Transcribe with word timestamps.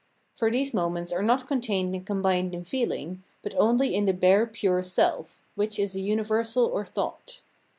For 0.33 0.49
these 0.49 0.73
moments 0.73 1.11
are 1.11 1.21
not 1.21 1.45
contained 1.47 1.93
and 1.93 2.03
combined 2.03 2.55
in 2.55 2.63
feehng, 2.63 3.19
but 3.43 3.53
only 3.53 3.93
in 3.93 4.05
the 4.07 4.15
bare 4.15 4.47
pure 4.47 4.81
self, 4.81 5.39
which 5.53 5.77
is 5.77 5.95
a 5.95 5.99
universal 6.01 6.65
or 6.65 6.87
thought. 6.87 7.41